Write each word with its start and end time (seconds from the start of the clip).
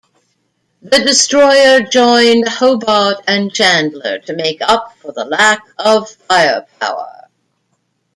The 0.81 0.97
destroyer 0.97 1.81
joined 1.81 2.49
"Hobart" 2.49 3.23
and 3.27 3.53
"Chandler" 3.53 4.17
to 4.17 4.33
make 4.35 4.57
up 4.61 4.97
for 4.97 5.11
the 5.11 5.25
lack 5.25 5.61
of 5.77 6.09
firepower. 6.27 7.27